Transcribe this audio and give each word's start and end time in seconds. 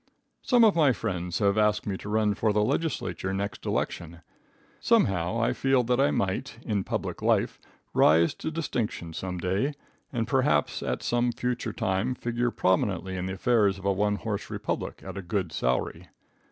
Some 0.41 0.63
of 0.63 0.75
my 0.75 0.93
friends 0.93 1.37
have 1.37 1.59
asked 1.59 1.85
me 1.85 1.95
to 1.97 2.09
run 2.09 2.33
for 2.33 2.51
the 2.51 2.63
Legislature 2.63 3.27
here 3.27 3.37
next 3.37 3.67
election. 3.67 4.21
Somehow 4.79 5.39
I 5.39 5.53
feel 5.53 5.83
that 5.83 5.99
I 5.99 6.09
might, 6.09 6.57
in 6.65 6.83
public 6.83 7.21
life, 7.21 7.59
rise 7.93 8.33
to 8.33 8.49
distinction 8.49 9.13
some 9.13 9.37
day, 9.37 9.75
and 10.11 10.27
perhaps 10.27 10.81
at 10.81 11.03
some 11.03 11.31
future 11.31 11.71
time 11.71 12.15
figure 12.15 12.49
prominently 12.49 13.15
in 13.15 13.27
the 13.27 13.33
affairs 13.35 13.77
of 13.77 13.85
a 13.85 13.93
one 13.93 14.15
horse 14.15 14.49
republic 14.49 15.03
at 15.05 15.19
a 15.19 15.21
good 15.21 15.51
salary. 15.51 16.07